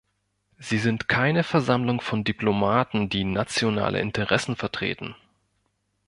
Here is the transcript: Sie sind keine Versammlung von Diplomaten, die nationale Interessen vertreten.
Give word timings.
Sie 0.57 0.79
sind 0.79 1.07
keine 1.09 1.43
Versammlung 1.43 2.01
von 2.01 2.23
Diplomaten, 2.23 3.07
die 3.09 3.23
nationale 3.23 3.99
Interessen 4.01 4.55
vertreten. 4.55 5.13